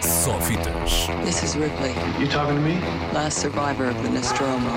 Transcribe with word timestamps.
Só 0.00 0.38
fitas. 0.40 1.08
This 1.24 1.42
is 1.42 1.54
Ripley, 1.54 1.92
You 2.18 2.26
talking 2.28 2.56
to 2.56 2.62
me? 2.62 2.80
last 3.12 3.38
survivor 3.40 3.88
of 3.90 4.02
the 4.02 4.08
Nostromo. 4.08 4.70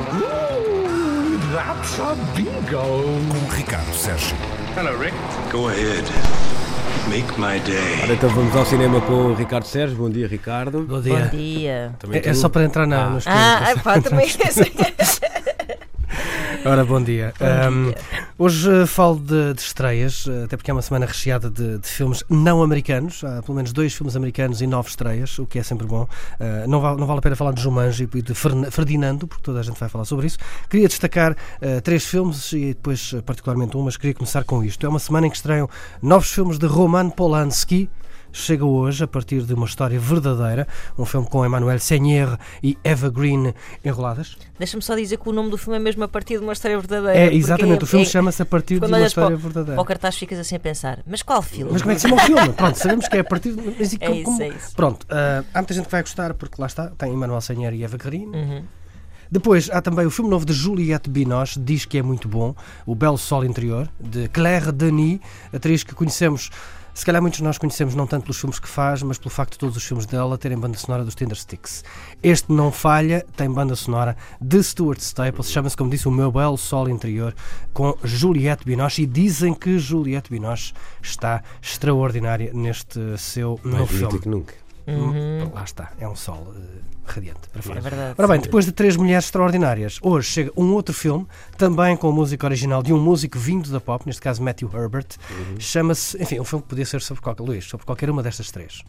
That's 1.53 1.99
a 1.99 2.15
bingo. 2.35 3.03
Com 3.29 3.49
Ricardo 3.55 3.93
Sérgio. 3.93 4.35
Hello, 4.75 4.97
Rick. 4.99 5.13
Go 5.51 5.69
ahead. 5.69 6.03
Make 7.09 7.31
my 7.39 7.59
day. 7.59 8.01
Ora, 8.03 8.13
então 8.13 8.29
vamos 8.29 8.55
ao 8.55 8.65
cinema 8.65 8.99
com 9.01 9.13
o 9.13 9.33
Ricardo 9.33 9.65
Sérgio. 9.65 9.95
Bom 9.97 10.09
dia, 10.09 10.27
Ricardo. 10.27 10.79
Bom 10.81 10.95
Bom 10.95 11.01
dia. 11.01 11.29
dia. 11.31 11.91
Também 11.99 12.21
É, 12.23 12.29
é 12.29 12.33
só 12.33 12.49
para 12.49 12.63
entrar 12.63 12.85
na, 12.87 13.05
Ah. 13.05 13.09
nos 13.09 13.25
Ah, 13.27 13.59
clínicos. 13.61 13.77
ah, 13.77 13.83
pá, 13.83 14.01
também. 14.01 14.29
Ora, 16.65 16.85
bom 16.85 17.01
dia. 17.03 17.33
Bom 17.39 17.45
Ahm, 17.45 17.85
dia. 17.87 17.95
Hoje 18.37 18.69
eh, 18.69 18.85
falo 18.85 19.19
de, 19.19 19.53
de 19.53 19.61
estreias, 19.61 20.25
eh, 20.27 20.43
até 20.45 20.57
porque 20.57 20.71
é 20.71 20.73
uma 20.73 20.81
semana 20.81 21.05
recheada 21.05 21.49
de, 21.49 21.77
de 21.77 21.87
filmes 21.87 22.23
não 22.29 22.61
americanos. 22.63 23.23
Há 23.23 23.41
pelo 23.41 23.55
menos 23.55 23.71
dois 23.71 23.93
filmes 23.93 24.15
americanos 24.15 24.61
e 24.61 24.67
nove 24.67 24.89
estreias, 24.89 25.37
o 25.39 25.45
que 25.45 25.59
é 25.59 25.63
sempre 25.63 25.85
bom. 25.87 26.07
Ah, 26.39 26.65
não, 26.67 26.79
vale, 26.81 26.99
não 26.99 27.07
vale 27.07 27.19
a 27.19 27.21
pena 27.21 27.35
falar 27.35 27.51
de 27.53 27.61
Jumanji 27.61 28.09
e 28.13 28.21
de 28.21 28.33
Ferdinando, 28.33 29.27
porque 29.27 29.43
toda 29.43 29.59
a 29.59 29.63
gente 29.63 29.79
vai 29.79 29.89
falar 29.89 30.05
sobre 30.05 30.27
isso. 30.27 30.37
Queria 30.69 30.87
destacar 30.87 31.35
eh, 31.61 31.81
três 31.81 32.05
filmes 32.05 32.51
e 32.53 32.67
depois, 32.73 33.13
particularmente 33.25 33.75
um, 33.77 33.81
mas 33.83 33.97
queria 33.97 34.13
começar 34.13 34.43
com 34.43 34.63
isto. 34.63 34.85
É 34.85 34.89
uma 34.89 34.99
semana 34.99 35.27
em 35.27 35.29
que 35.29 35.35
estreiam 35.35 35.69
novos 36.01 36.31
filmes 36.31 36.57
de 36.57 36.65
Roman 36.65 37.09
Polanski. 37.09 37.89
Chega 38.35 38.65
hoje 38.65 39.03
a 39.03 39.07
partir 39.07 39.43
de 39.43 39.53
uma 39.53 39.67
história 39.67 39.99
verdadeira, 39.99 40.67
um 40.97 41.05
filme 41.05 41.27
com 41.27 41.45
Emmanuel 41.45 41.77
Seigner 41.77 42.35
e 42.63 42.75
Eva 42.83 43.07
Green 43.07 43.53
enroladas. 43.85 44.35
Deixa-me 44.57 44.81
só 44.81 44.95
dizer 44.95 45.17
que 45.19 45.29
o 45.29 45.31
nome 45.31 45.51
do 45.51 45.57
filme 45.57 45.77
é 45.77 45.79
mesmo 45.79 46.03
a 46.03 46.07
partir 46.07 46.39
de 46.39 46.43
uma 46.43 46.53
história 46.53 46.75
verdadeira. 46.79 47.15
É, 47.15 47.31
exatamente, 47.31 47.83
o 47.83 47.85
filme 47.85 48.03
é- 48.03 48.09
chama-se 48.23 48.41
a 48.41 48.45
partir 48.45 48.73
de 48.75 48.79
quando 48.81 48.91
uma 48.91 48.97
olhas 48.97 49.11
história 49.11 49.37
para, 49.37 49.43
verdadeira. 49.43 49.75
para 49.75 49.81
o 49.81 49.85
cartaz 49.85 50.15
ficas 50.17 50.39
assim 50.39 50.55
a 50.55 50.59
pensar, 50.59 50.99
mas 51.05 51.21
qual 51.21 51.41
filme? 51.41 51.71
Mas 51.71 51.81
como 51.81 51.91
é 51.91 51.95
que 51.95 52.01
se 52.01 52.07
chama 52.09 52.21
o 52.21 52.25
filme? 52.25 52.53
Pronto, 52.53 52.77
sabemos 52.77 53.07
que 53.07 53.17
é 53.17 53.19
a 53.19 53.23
partir 53.23 53.53
de. 53.53 53.75
mas 53.79 53.93
É 53.99 54.07
como- 54.07 54.21
isso, 54.21 54.41
é 54.41 54.47
isso. 54.49 54.75
Pronto, 54.75 55.05
ah, 55.09 55.43
há 55.53 55.57
muita 55.59 55.73
gente 55.73 55.85
que 55.85 55.91
vai 55.91 56.01
gostar 56.01 56.33
porque 56.33 56.55
lá 56.59 56.67
está, 56.67 56.87
tem 56.97 57.13
Emmanuel 57.13 57.41
Senhor 57.41 57.73
e 57.73 57.83
Eva 57.83 57.97
Green. 57.97 58.25
Uhum. 58.27 58.63
Depois 59.31 59.69
há 59.71 59.81
também 59.81 60.05
o 60.05 60.11
filme 60.11 60.29
novo 60.29 60.45
de 60.45 60.53
Juliette 60.53 61.09
Binoche, 61.09 61.59
diz 61.59 61.85
que 61.85 61.97
é 61.97 62.03
muito 62.03 62.27
bom, 62.27 62.53
O 62.85 62.93
Belo 62.93 63.17
Sol 63.17 63.43
Interior, 63.43 63.89
de 63.99 64.27
Claire 64.27 64.71
Denis, 64.71 65.19
atriz 65.51 65.83
que 65.83 65.95
conhecemos. 65.95 66.51
Se 66.93 67.03
calhar 67.03 67.21
muitos 67.21 67.39
de 67.39 67.43
nós 67.43 67.57
conhecemos 67.57 67.95
não 67.95 68.05
tanto 68.05 68.23
pelos 68.23 68.39
filmes 68.39 68.59
que 68.59 68.67
faz, 68.67 69.01
mas 69.01 69.17
pelo 69.17 69.31
facto 69.31 69.53
de 69.53 69.57
todos 69.59 69.75
os 69.75 69.83
filmes 69.83 70.05
dela 70.05 70.37
terem 70.37 70.57
banda 70.57 70.77
sonora 70.77 71.03
dos 71.03 71.15
Tinder 71.15 71.35
Sticks. 71.35 71.83
Este 72.21 72.51
não 72.51 72.71
falha, 72.71 73.25
tem 73.35 73.51
banda 73.51 73.75
sonora 73.75 74.15
de 74.39 74.61
Stuart 74.61 74.99
Staples, 74.99 75.49
chama-se, 75.51 75.75
como 75.75 75.89
disse, 75.89 76.07
O 76.07 76.11
Meu 76.11 76.31
Belo 76.31 76.57
Sol 76.57 76.87
Interior, 76.87 77.33
com 77.73 77.97
Juliette 78.03 78.63
Binoche, 78.63 79.01
e 79.01 79.05
dizem 79.07 79.53
que 79.55 79.79
Juliette 79.79 80.29
Binoche 80.29 80.73
está 81.01 81.41
extraordinária 81.61 82.51
neste 82.53 83.17
seu 83.17 83.59
Mais 83.63 83.77
novo 83.77 83.93
filme. 83.93 84.19
que 84.19 84.29
nunca. 84.29 84.62
Hum, 84.87 85.49
Lá 85.53 85.63
está, 85.63 85.91
é 85.99 86.07
um 86.07 86.15
sol 86.15 86.53
eh, 86.55 86.79
radiante 87.05 87.47
para 87.51 87.61
fora. 87.61 87.79
É 87.79 87.81
verdade. 87.81 88.15
Ora 88.17 88.27
bem, 88.27 88.39
depois 88.39 88.65
de 88.65 88.71
três 88.71 88.95
mulheres 88.97 89.25
extraordinárias, 89.25 89.99
hoje 90.01 90.27
chega 90.29 90.51
um 90.57 90.73
outro 90.73 90.93
filme, 90.93 91.25
também 91.57 91.95
com 91.95 92.11
música 92.11 92.45
original 92.45 92.81
de 92.83 92.91
um 92.93 92.99
músico 92.99 93.37
vindo 93.39 93.69
da 93.71 93.79
pop, 93.79 94.05
neste 94.05 94.21
caso 94.21 94.41
Matthew 94.43 94.69
Herbert. 94.73 95.07
Chama-se, 95.59 96.21
enfim, 96.21 96.39
um 96.39 96.43
filme 96.43 96.63
que 96.63 96.69
podia 96.69 96.85
ser 96.85 97.01
sobre 97.01 97.21
qualquer, 97.23 97.43
Luís, 97.43 97.65
sobre 97.65 97.85
qualquer 97.85 98.09
uma 98.09 98.21
destas 98.23 98.51
três. 98.51 98.81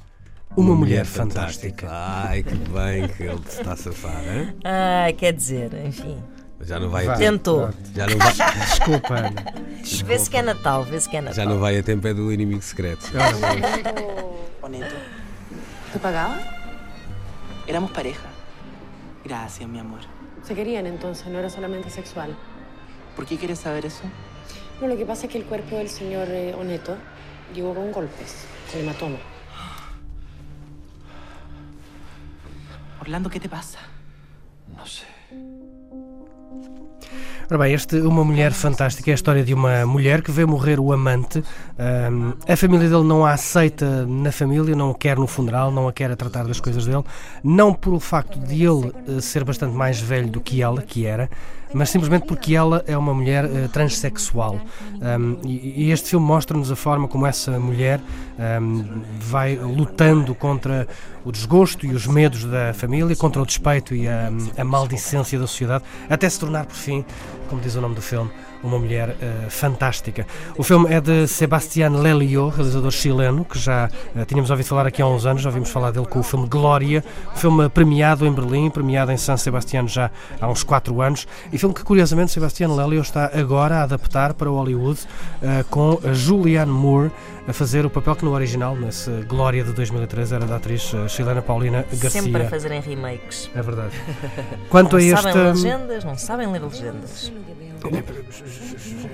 Uma, 0.56 0.75
mulher, 0.75 1.05
fantástica. 1.05 1.89
Ai, 1.91 2.42
que 2.45 2.55
bem 2.55 3.08
que 3.08 3.25
ele 3.25 3.41
se 3.48 3.58
está 3.61 3.73
a 3.73 3.77
safar, 3.77 4.23
hein? 4.25 4.55
Ah, 4.64 5.12
quer 5.17 5.33
dizer, 5.33 5.73
enfim. 5.84 6.17
Já 6.61 6.79
não 6.79 6.89
vai 6.89 7.05
a 7.05 7.08
Vá. 7.11 7.17
tempo. 7.17 7.33
Tentou. 7.39 7.70
Já 7.95 8.06
não 8.06 8.17
vai, 8.19 8.33
Desculpa, 8.67 9.14
Ana. 9.14 9.45
Vê 10.06 10.19
se 10.19 10.31
que 10.31 10.36
é 10.36 10.42
Natal, 10.42 10.84
vê 10.84 11.01
se 11.01 11.08
que 11.08 11.17
é 11.17 11.20
Natal. 11.20 11.34
já 11.34 11.45
não 11.45 11.58
vai 11.58 11.77
a 11.77 11.83
tempo, 11.83 12.06
é 12.06 12.14
do 12.14 12.33
inimigo 12.33 12.62
secreto. 12.62 13.05
Honesto. 14.62 14.95
¿Te 15.95 16.00
pagaba? 16.00 16.41
Éramos 17.69 17.92
pareja. 17.92 18.27
Gracias, 19.25 19.69
mi 19.69 19.78
amor. 19.78 20.01
Se 20.42 20.53
querían 20.56 20.89
entonces, 20.89 21.28
no 21.28 21.39
era 21.39 21.48
solamente 21.48 21.89
sexual. 21.89 22.36
¿Por 23.14 23.27
qué 23.27 23.36
quieres 23.39 23.61
saber 23.61 23.86
eso? 23.86 24.02
No, 24.80 24.89
lo 24.89 24.96
que 24.96 25.07
pasa 25.07 25.27
es 25.27 25.33
que 25.33 25.39
el 25.39 25.45
cuerpo 25.45 25.77
del 25.77 25.89
señor 25.89 26.27
eh, 26.30 26.52
Oneto 26.58 26.96
llegó 27.55 27.77
con 27.77 27.92
golpes, 27.92 28.45
con 28.73 28.80
hematoma. 28.80 29.18
Orlando, 33.01 33.30
¿qué 33.30 33.39
te 33.39 33.48
pasa? 33.48 33.79
No 34.77 34.85
sé. 34.86 35.07
Ora 37.50 37.58
bem, 37.58 37.74
este 37.74 37.96
Uma 37.98 38.24
Mulher 38.24 38.52
Fantástica 38.52 39.10
é 39.10 39.12
a 39.12 39.14
história 39.14 39.44
de 39.44 39.52
uma 39.52 39.84
mulher 39.84 40.22
que 40.22 40.30
vê 40.30 40.46
morrer 40.46 40.80
o 40.80 40.94
amante. 40.94 41.44
Ahm, 41.78 42.32
a 42.48 42.56
família 42.56 42.88
dele 42.88 43.05
não 43.05 43.24
a 43.27 43.32
aceita 43.32 44.06
na 44.06 44.32
família, 44.32 44.74
não 44.74 44.90
o 44.90 44.94
quer 44.94 45.18
no 45.18 45.27
funeral, 45.27 45.70
não 45.70 45.86
a 45.86 45.92
quer 45.92 46.10
a 46.10 46.16
tratar 46.16 46.44
das 46.46 46.58
coisas 46.58 46.86
dele. 46.86 47.05
Não 47.42 47.74
por 47.74 47.92
o 47.92 48.00
facto 48.00 48.38
de 48.38 48.64
ele 48.64 48.90
eh, 49.06 49.20
ser 49.20 49.44
bastante 49.44 49.74
mais 49.74 50.00
velho 50.00 50.30
do 50.30 50.40
que 50.40 50.62
ela, 50.62 50.80
que 50.80 51.05
era, 51.05 51.28
mas 51.74 51.90
simplesmente 51.90 52.27
porque 52.27 52.55
ela 52.55 52.83
é 52.86 52.96
uma 52.96 53.12
mulher 53.12 53.45
eh, 53.45 53.68
transexual. 53.68 54.61
Ahm, 55.02 55.36
e, 55.45 55.86
e 55.86 55.90
este 55.90 56.11
filme 56.11 56.24
mostra-nos 56.24 56.70
a 56.70 56.77
forma 56.77 57.08
como 57.08 57.27
essa 57.27 57.58
mulher 57.58 58.01
ahm, 58.39 59.02
vai 59.18 59.57
lutando 59.57 60.35
contra 60.35 60.86
o 61.24 61.33
desgosto 61.33 61.85
e 61.85 61.92
os 61.92 62.07
medos 62.07 62.45
da 62.45 62.73
família, 62.73 63.14
contra 63.17 63.42
o 63.42 63.46
despeito 63.46 63.95
e 63.95 64.07
a, 64.07 64.30
a 64.57 64.64
maldicência 64.64 65.39
da 65.39 65.46
sociedade, 65.46 65.85
até 66.08 66.29
se 66.29 66.39
tornar, 66.39 66.64
por 66.67 66.77
fim, 66.77 67.05
como 67.48 67.61
diz 67.61 67.74
o 67.74 67.80
nome 67.80 67.95
do 67.95 68.02
filme, 68.02 68.30
uma 68.64 68.79
mulher 68.79 69.17
eh, 69.20 69.47
fantástica. 69.51 70.27
O 70.57 70.63
filme 70.63 70.92
é 70.92 71.01
de 71.01 71.27
Sebastián 71.27 71.91
Lelio, 71.91 72.48
realizador 72.48 72.91
chileno, 72.91 73.45
que 73.45 73.58
já 73.58 73.91
eh, 74.17 74.25
tínhamos 74.25 74.51
ouvido 74.51 74.67
falar 74.67 74.86
aqui 74.86 75.02
há 75.02 75.07
uns 75.07 75.27
anos, 75.27 75.42
já 75.42 75.51
ouvimos 75.51 75.69
falar 75.69 75.91
dele 75.91 76.07
com 76.07 76.20
o 76.20 76.23
filme 76.23 76.48
Glória, 76.48 77.05
filme 77.36 77.69
premiado 77.69 78.27
em 78.27 78.33
Berlim, 78.33 78.70
premiado 78.70 79.13
em 79.13 79.17
San 79.19 79.36
Sebastián 79.36 79.86
já 79.86 80.11
há 80.41 80.48
uns 80.48 80.63
4 80.63 81.01
anos, 81.03 81.29
e 81.53 81.58
filme 81.58 81.74
que 81.74 81.85
curiosamente 81.85 82.33
Sebastián 82.33 82.74
Lelio 82.74 83.03
está 83.03 83.30
agora 83.35 83.77
a 83.77 83.83
adaptar 83.83 84.33
para 84.33 84.51
o 84.51 84.57
Hollywood 84.57 85.01
eh, 85.42 85.64
com 85.69 86.01
Julianne 86.13 86.73
Moore 86.73 87.11
a 87.46 87.52
fazer 87.52 87.84
o 87.84 87.90
papel 87.90 88.16
que 88.16 88.24
no 88.24 88.32
original, 88.32 88.74
nesse 88.74 89.10
Glória 89.28 89.62
de 89.62 89.72
2003, 89.72 90.32
era 90.32 90.46
da 90.46 90.56
atriz 90.56 90.92
eh, 90.94 91.08
chilena 91.08 91.42
Paulina 91.42 91.84
Garcia. 91.90 92.22
Sempre 92.22 92.42
a 92.42 92.48
fazerem 92.48 92.80
remakes. 92.80 93.50
É 93.55 93.60
verdade. 93.60 93.92
Quanto 94.70 94.92
Não 94.92 94.98
a 94.98 95.02
este. 95.02 95.22
sabem 95.22 95.44
legendas, 95.52 96.05
não 96.05 96.16
sabem 96.16 96.50
ler 96.50 96.62
legendas. 96.62 97.32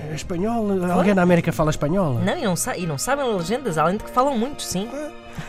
É 0.09 0.15
espanhol? 0.15 0.65
Alguém 0.91 1.13
na 1.13 1.21
América 1.21 1.51
fala 1.51 1.71
espanhol? 1.71 2.13
Não, 2.19 2.37
e 2.37 2.43
não, 2.43 2.55
sa 2.55 2.77
e 2.77 2.85
não 2.85 2.97
sabem 2.97 3.25
ler 3.25 3.35
legendas, 3.35 3.77
além 3.77 3.97
de 3.97 4.03
que 4.05 4.09
falam 4.09 4.37
muito, 4.37 4.61
sim. 4.61 4.89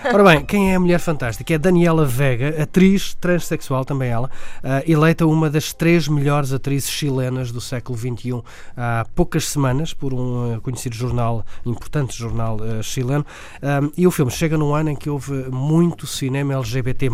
Ora 0.04 0.24
bem, 0.24 0.44
quem 0.44 0.72
é 0.72 0.74
a 0.74 0.80
mulher 0.80 0.98
fantástica? 0.98 1.54
É 1.54 1.58
Daniela 1.58 2.04
Vega, 2.04 2.62
atriz 2.62 3.14
transexual, 3.14 3.84
também 3.84 4.10
ela, 4.10 4.30
ah, 4.62 4.82
eleita 4.86 5.24
uma 5.26 5.48
das 5.48 5.72
três 5.72 6.08
melhores 6.08 6.52
atrizes 6.52 6.90
chilenas 6.90 7.52
do 7.52 7.60
século 7.60 7.96
XXI 7.96 8.42
há 8.76 9.06
poucas 9.14 9.46
semanas 9.46 9.94
por 9.94 10.12
um 10.12 10.54
ah, 10.54 10.60
conhecido 10.60 10.96
jornal, 10.96 11.46
importante 11.64 12.16
jornal 12.16 12.58
ah, 12.60 12.82
chileno. 12.82 13.24
E 13.96 14.06
o 14.06 14.10
filme 14.10 14.30
chega 14.30 14.58
num 14.58 14.74
ano 14.74 14.90
em 14.90 14.96
que 14.96 15.08
houve 15.08 15.32
muito 15.50 16.06
cinema 16.06 16.54
LGBT 16.54 17.08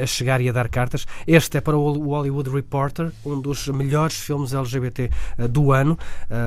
a 0.00 0.06
chegar 0.06 0.40
e 0.40 0.48
a 0.48 0.52
dar 0.52 0.68
cartas. 0.68 1.06
Este 1.26 1.58
é 1.58 1.60
para 1.60 1.76
o 1.76 1.92
Hollywood 2.08 2.50
Reporter, 2.50 3.12
um 3.24 3.40
dos 3.40 3.68
melhores 3.68 4.16
filmes 4.16 4.54
LGBT 4.54 5.10
do 5.50 5.72
ano. 5.72 5.98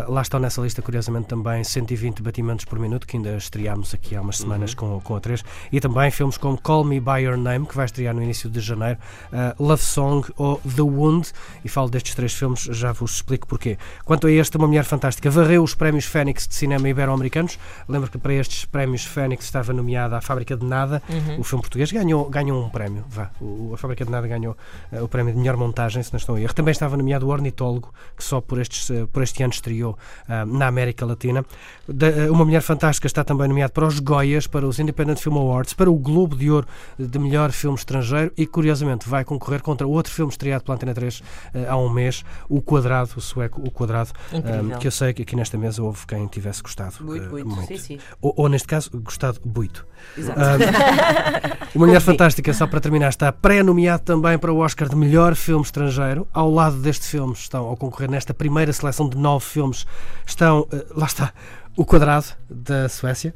Lá 0.08 0.22
estão 0.22 0.40
nessa 0.40 0.62
lista, 0.62 0.82
curiosamente, 0.82 1.28
também 1.28 1.64
120 1.64 2.22
batimentos 2.22 2.66
por 2.66 2.80
minuto, 2.80 3.06
que 3.06 3.18
ainda 3.18 3.36
estreámos 3.36 3.94
aqui 3.94 4.16
há 4.16 4.22
umas 4.22 4.38
semanas 4.38 4.65
com, 4.74 5.00
com 5.02 5.16
a 5.16 5.20
3. 5.20 5.44
E 5.72 5.80
também 5.80 6.10
filmes 6.12 6.38
como 6.38 6.60
Call 6.60 6.84
Me 6.84 7.00
By 7.00 7.22
Your 7.24 7.38
Name, 7.38 7.66
que 7.66 7.76
vai 7.76 7.86
estrear 7.86 8.14
no 8.16 8.24
início 8.24 8.50
de 8.50 8.60
janeiro, 8.60 8.98
ah, 9.32 9.56
Love 9.60 9.84
Song 9.84 10.28
ou 10.38 10.60
The 10.76 10.82
Wound. 10.82 11.32
E 11.64 11.70
falo 11.70 11.90
destes 11.90 12.16
três 12.16 12.34
filmes, 12.34 12.62
já 12.64 12.92
vos 12.92 13.16
explico 13.16 13.48
porquê. 13.48 13.78
Quanto 14.04 14.28
a 14.28 14.32
este, 14.32 14.58
Uma 14.58 14.68
Mulher 14.68 14.84
Fantástica 14.86 15.30
varreu 15.30 15.64
os 15.64 15.76
prémios 15.76 16.06
Fênix 16.06 16.48
de 16.48 16.56
cinema 16.56 16.88
ibero-americanos. 16.90 17.60
Lembro 17.88 18.10
que 18.10 18.18
para 18.18 18.34
estes 18.34 18.66
prémios 18.66 19.04
Fênix 19.06 19.46
estava 19.46 19.74
nomeada 19.74 20.18
A 20.18 20.22
Fábrica 20.22 20.56
de 20.56 20.66
Nada, 20.66 21.02
o 21.40 21.44
filme 21.44 21.62
português. 21.62 21.92
Ganhou, 21.92 22.30
ganhou 22.30 22.64
um 22.64 22.70
prémio, 22.70 23.04
vá. 23.10 23.30
O, 23.42 23.72
a 23.74 23.78
Fábrica 23.78 24.06
de 24.06 24.12
Nada 24.12 24.28
ganhou 24.28 24.56
ah, 24.92 25.04
o 25.04 25.08
prémio 25.08 25.34
de 25.34 25.40
melhor 25.40 25.58
montagem, 25.58 26.02
se 26.02 26.12
não 26.14 26.18
estou 26.18 26.36
a 26.36 26.42
erro. 26.42 26.54
Também 26.54 26.72
estava 26.72 26.96
nomeado 26.96 27.28
o 27.28 27.30
Ornitólogo, 27.30 27.94
que 28.16 28.24
só 28.24 28.40
por, 28.42 28.60
estes, 28.60 28.90
ah, 28.92 29.08
por 29.12 29.22
este 29.24 29.44
ano 29.44 29.52
estreou 29.54 29.98
ah, 30.30 30.46
na 30.46 30.68
América 30.68 31.06
Latina. 31.06 31.46
Da- 31.88 32.08
ah, 32.08 32.32
Uma 32.32 32.46
Mulher 32.46 32.62
Fantástica 32.62 33.08
está 33.08 33.24
também 33.24 33.48
nomeado 33.48 33.74
para 33.74 33.86
os 33.86 34.00
Goias, 34.00 34.48
para 34.56 34.66
os 34.66 34.80
Independent 34.80 35.20
Film 35.20 35.36
Awards, 35.36 35.74
para 35.74 35.92
o 35.92 35.96
Globo 35.96 36.34
de 36.34 36.50
Ouro 36.50 36.66
de 36.98 37.20
melhor 37.20 37.52
filme 37.52 37.78
estrangeiro 37.78 38.32
e, 38.38 38.48
curiosamente, 38.48 39.10
vai 39.10 39.26
concorrer 39.26 39.62
contra 39.62 39.86
outro 39.86 40.14
filme 40.14 40.32
estreado 40.32 40.64
pela 40.64 40.76
Antena 40.78 40.94
3 40.94 41.22
ah, 41.54 41.74
há 41.74 41.78
um 41.78 41.90
mês, 41.90 42.24
O 42.48 42.62
Quadrado, 42.62 43.12
o 43.18 43.22
sueco 43.22 43.62
O 43.62 43.70
Quadrado, 43.70 44.12
ah, 44.32 44.38
Incrível. 44.38 44.78
que 44.78 44.88
eu 44.88 44.92
sei 44.92 45.14
que 45.14 45.24
aqui 45.24 45.36
nesta 45.36 45.58
mesa 45.58 45.84
houve 45.84 46.08
quem 46.08 46.26
tivesse 46.28 46.64
gostado. 46.64 46.96
Muito, 47.02 47.36
ah, 47.36 47.44
muito. 47.44 47.68
Sim, 47.68 47.78
sim. 47.78 48.00
Ou, 48.22 48.34
ou, 48.38 48.48
neste 48.48 48.66
caso, 48.66 48.90
gostado 48.94 49.42
muito. 49.44 49.86
Exato. 50.18 50.40
Uma 51.76 51.88
Mulher 51.88 52.00
Fantástica, 52.00 52.54
só 52.54 52.66
para 52.66 52.80
terminar, 52.80 53.10
está 53.10 53.34
pré-nomeado 53.34 54.04
também 54.04 54.38
para 54.38 54.54
o 54.54 54.60
Oscar 54.60 54.88
de 54.88 54.96
melhor 54.96 55.36
filme 55.36 55.66
estrangeiro. 55.66 56.26
Ao 56.32 56.50
lado 56.50 56.78
deste 56.78 57.08
filme 57.08 57.34
estão, 57.34 57.66
ao 57.66 57.76
concorrer 57.76 58.10
nesta 58.10 58.34
primeira 58.34 58.72
seleção 58.72 59.10
de 59.10 59.18
nove 59.18 59.44
filmes, 59.44 59.86
estão, 60.26 60.66
eh, 60.72 60.86
lá 60.96 61.08
está, 61.08 61.34
O 61.76 61.86
Quadrado, 61.86 62.28
da 62.50 62.88
Suécia, 62.88 63.36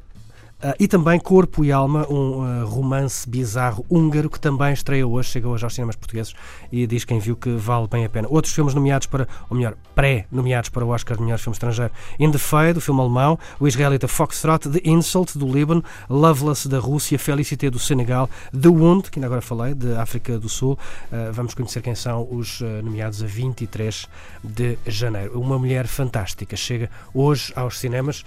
Ah, 0.61 0.75
e 0.77 0.89
também 0.89 1.17
Corpo 1.17 1.63
e 1.63 1.71
Alma, 1.71 2.05
um 2.09 2.41
ah, 2.41 2.65
romance 2.65 3.27
bizarro 3.29 3.85
húngaro 3.89 4.29
que 4.29 4.37
também 4.37 4.73
estreia 4.73 5.07
hoje, 5.07 5.29
chega 5.29 5.47
hoje 5.47 5.63
aos 5.63 5.73
cinemas 5.73 5.95
portugueses 5.95 6.35
e 6.69 6.85
diz 6.85 7.05
quem 7.05 7.17
viu 7.17 7.37
que 7.37 7.51
vale 7.51 7.87
bem 7.87 8.03
a 8.03 8.09
pena. 8.09 8.27
Outros 8.29 8.53
filmes 8.53 8.73
nomeados 8.73 9.07
para, 9.07 9.25
ou 9.49 9.55
melhor, 9.55 9.75
pré-nomeados 9.95 10.69
para 10.69 10.83
o 10.83 10.89
Oscar 10.89 11.15
de 11.15 11.23
melhor 11.23 11.39
filme 11.39 11.55
estrangeiro: 11.55 11.93
In 12.19 12.29
the 12.31 12.37
Fade, 12.37 12.73
do 12.73 12.81
filme 12.81 12.99
alemão, 12.99 13.39
o 13.57 13.69
israelita 13.69 14.05
Foxtrot, 14.05 14.69
The 14.69 14.81
Insult, 14.83 15.37
do 15.37 15.47
Líbano, 15.49 15.81
Loveless, 16.09 16.67
da 16.67 16.79
Rússia, 16.79 17.17
Felicité, 17.17 17.69
do 17.69 17.79
Senegal, 17.79 18.29
The 18.51 18.67
Wound, 18.67 19.09
que 19.09 19.17
ainda 19.17 19.27
agora 19.27 19.41
falei, 19.41 19.73
de 19.73 19.93
África 19.95 20.37
do 20.37 20.49
Sul. 20.49 20.77
Ah, 21.09 21.29
vamos 21.31 21.53
conhecer 21.53 21.81
quem 21.81 21.95
são 21.95 22.27
os 22.29 22.59
nomeados 22.83 23.23
a 23.23 23.25
23 23.25 24.09
de 24.43 24.77
janeiro. 24.85 25.39
Uma 25.39 25.57
mulher 25.57 25.87
fantástica 25.87 26.57
chega 26.57 26.89
hoje 27.13 27.53
aos 27.55 27.79
cinemas 27.79 28.25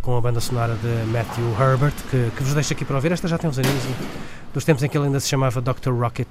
com 0.00 0.16
a 0.16 0.20
banda 0.20 0.40
sonora 0.40 0.76
de 0.76 1.10
Matthew 1.10 1.52
Herbert, 1.72 1.94
que, 2.10 2.30
que 2.36 2.42
vos 2.42 2.52
deixo 2.52 2.74
aqui 2.74 2.84
para 2.84 2.96
ouvir. 2.96 3.12
Esta 3.12 3.26
já 3.26 3.38
tem 3.38 3.48
uns 3.48 3.58
aninhos 3.58 3.82
dos 4.52 4.62
tempos 4.62 4.84
em 4.84 4.88
que 4.88 4.98
ele 4.98 5.06
ainda 5.06 5.18
se 5.20 5.28
chamava 5.28 5.58
Dr. 5.58 5.90
Rocket. 5.90 6.28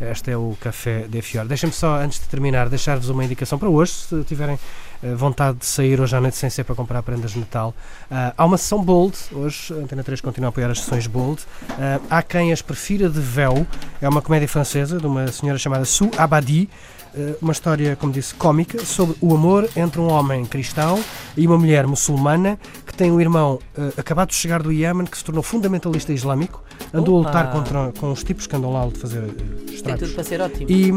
Este 0.00 0.30
é 0.30 0.36
o 0.36 0.56
Café 0.60 1.06
de 1.08 1.20
Fior. 1.20 1.44
Deixem-me 1.46 1.74
só, 1.74 1.96
antes 1.96 2.20
de 2.20 2.26
terminar, 2.26 2.68
deixar-vos 2.68 3.08
uma 3.08 3.24
indicação 3.24 3.58
para 3.58 3.68
hoje, 3.68 3.92
se 3.92 4.22
tiverem 4.22 4.56
eh, 5.02 5.14
vontade 5.16 5.58
de 5.58 5.66
sair 5.66 6.00
hoje 6.00 6.14
à 6.14 6.20
noite 6.20 6.36
sem 6.36 6.48
ser 6.48 6.62
para 6.62 6.76
comprar 6.76 7.02
prendas 7.02 7.32
de 7.32 7.40
Natal. 7.40 7.74
Ah, 8.08 8.32
há 8.36 8.44
uma 8.44 8.56
sessão 8.56 8.84
Bold, 8.84 9.16
hoje 9.32 9.72
a 9.72 9.78
Antena 9.78 10.04
3 10.04 10.20
continua 10.20 10.48
a 10.48 10.50
apoiar 10.50 10.70
as 10.70 10.78
sessões 10.80 11.08
Bold. 11.08 11.42
Ah, 11.70 12.00
há 12.08 12.22
quem 12.22 12.52
as 12.52 12.62
prefira 12.62 13.08
de 13.08 13.20
véu, 13.20 13.66
é 14.00 14.08
uma 14.08 14.22
comédia 14.22 14.46
francesa 14.46 14.98
de 14.98 15.06
uma 15.06 15.26
senhora 15.32 15.58
chamada 15.58 15.84
Sue 15.84 16.10
Abadi. 16.16 16.70
Uma 17.40 17.52
história, 17.52 17.94
como 17.94 18.12
disse, 18.12 18.34
cómica 18.34 18.84
sobre 18.84 19.14
o 19.20 19.32
amor 19.32 19.70
entre 19.76 20.00
um 20.00 20.10
homem 20.10 20.44
cristão 20.44 21.00
e 21.36 21.46
uma 21.46 21.56
mulher 21.56 21.86
muçulmana 21.86 22.58
que 22.94 22.98
tem 22.98 23.10
um 23.10 23.20
irmão 23.20 23.58
eh, 23.76 23.90
acabado 23.98 24.28
de 24.28 24.36
chegar 24.36 24.62
do 24.62 24.70
Iémen 24.72 25.04
que 25.04 25.18
se 25.18 25.24
tornou 25.24 25.42
fundamentalista 25.42 26.12
islâmico, 26.12 26.62
andou 26.92 27.18
Opa! 27.20 27.28
a 27.28 27.32
lutar 27.42 27.52
contra, 27.52 27.92
com 28.00 28.12
os 28.12 28.22
tipos 28.22 28.46
que 28.46 28.54
andam 28.54 28.72
lá 28.72 28.84
a 28.84 28.90
fazer 28.92 29.18
eh, 29.24 29.64
Tem 29.66 29.74
estragos. 29.74 30.00
tudo 30.02 30.14
para 30.14 30.24
ser 30.24 30.40
ótimo. 30.40 30.66
E, 30.70 30.92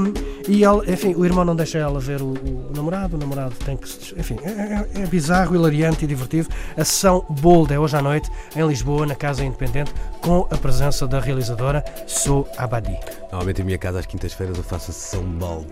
e 0.48 0.64
ela, 0.64 0.84
enfim, 0.90 1.16
o 1.16 1.26
irmão 1.26 1.44
não 1.44 1.56
deixa 1.56 1.80
ela 1.80 2.00
ver 2.00 2.22
o, 2.22 2.28
o 2.34 2.72
namorado, 2.76 3.16
o 3.16 3.20
namorado 3.20 3.56
tem 3.66 3.76
que 3.76 3.90
se. 3.90 4.14
Enfim, 4.18 4.38
é, 4.44 4.50
é- 4.50 5.02
é 5.02 5.08
bizarro, 5.08 5.56
hilariante 5.56 6.06
e 6.06 6.08
divertido. 6.08 6.48
A 6.78 6.84
sessão 6.86 7.26
Bold 7.30 7.74
é 7.74 7.80
hoje 7.80 7.98
à 7.98 8.02
noite, 8.02 8.30
em 8.56 8.68
Lisboa, 8.68 9.08
na 9.08 9.16
Casa 9.16 9.44
Independente, 9.44 9.92
com 10.22 10.48
a 10.52 10.58
presença 10.58 11.08
da 11.08 11.20
realizadora 11.20 11.84
Sou 12.06 12.48
Abadi. 12.58 12.96
Normalmente 13.32 13.62
em 13.62 13.66
minha 13.66 13.78
casa 13.80 14.00
às 14.00 14.06
quintas-feiras 14.06 14.56
eu 14.58 14.64
faço 14.64 14.92
a 14.92 14.94
sessão 14.94 15.24
balde. 15.24 15.68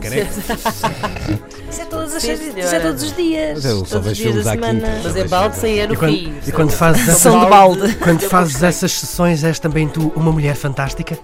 Carecas. 0.00 0.36
Isso 1.70 1.82
é, 1.82 1.84
todas 1.84 2.14
as, 2.16 2.24
isso 2.24 2.74
é 2.74 2.80
todos 2.80 3.02
os 3.04 3.14
dias. 3.14 3.52
Mas 3.54 3.64
eu 3.64 3.78
só 3.86 4.00
todos 4.00 4.10
os 4.12 4.18
vejo 4.18 4.32
dias 4.32 4.32
filmes 4.32 4.44
da 4.44 4.50
à 4.50 4.54
semana. 4.54 4.80
quinta. 4.88 5.00
Mas 5.04 5.16
é 5.16 5.24
balde 5.28 5.56
sem 5.56 5.74
E 5.76 5.78
era 5.78 5.92
o 5.92 5.96
quando, 5.96 6.12
fio. 6.18 6.32
e 6.46 6.52
quando 6.52 6.70
fazes 6.72 7.02
essa- 7.08 7.12
Sessão 7.12 7.38
de 7.40 7.46
balde. 7.46 7.94
Quando 7.94 8.20
fazes 8.22 8.60
essas 8.62 8.90
sessões, 8.92 9.44
és 9.44 9.58
também 9.60 9.86
tu 9.86 10.12
uma 10.16 10.32
mulher 10.32 10.56
fantástica? 10.56 11.16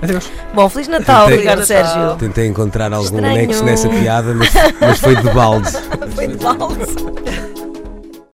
Adeus. 0.00 0.30
Bom, 0.54 0.68
Feliz 0.70 0.88
Natal, 0.88 1.26
Tentei- 1.26 1.40
Ricardo 1.40 1.66
Sérgio. 1.66 2.16
Tentei 2.16 2.46
encontrar 2.46 2.92
algum 2.94 3.04
Estranho. 3.04 3.26
anexo 3.34 3.62
nessa 3.64 3.88
piada, 3.90 4.32
mas, 4.34 4.48
mas 4.80 4.98
foi 5.00 5.16
de 5.16 5.28
balde. 5.30 5.70
Foi 6.14 6.26
de 6.28 6.36
balde. 6.36 7.57